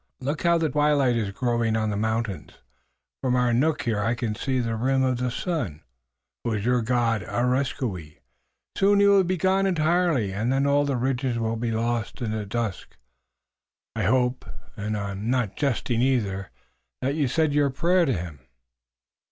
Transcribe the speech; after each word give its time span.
Look 0.19 0.41
how 0.41 0.57
the 0.57 0.67
twilight 0.67 1.15
is 1.15 1.29
growing 1.29 1.75
on 1.77 1.91
the 1.91 1.95
mountains. 1.95 2.53
From 3.21 3.35
our 3.35 3.53
nook 3.53 3.83
here 3.83 3.99
I 3.99 4.15
can 4.15 4.33
just 4.33 4.43
see 4.47 4.59
the 4.59 4.75
rim 4.75 5.03
of 5.03 5.17
the 5.19 5.29
sun, 5.29 5.83
who 6.43 6.53
is 6.53 6.65
your 6.65 6.81
God, 6.81 7.21
Areskoui. 7.21 8.17
Soon 8.75 8.99
he 8.99 9.05
will 9.05 9.23
be 9.23 9.37
gone 9.37 9.67
entirely 9.67 10.33
and 10.33 10.51
then 10.51 10.65
all 10.65 10.85
the 10.85 10.97
ridges 10.97 11.37
will 11.37 11.55
be 11.55 11.69
lost 11.69 12.19
in 12.19 12.31
the 12.31 12.47
dusk. 12.47 12.97
I 13.95 14.05
hope 14.05 14.43
and 14.75 14.97
I'm 14.97 15.29
not 15.29 15.55
jesting 15.55 16.01
either 16.01 16.49
that 17.03 17.13
you've 17.13 17.29
said 17.29 17.53
your 17.53 17.69
prayer 17.69 18.05
to 18.05 18.13
him." 18.13 18.39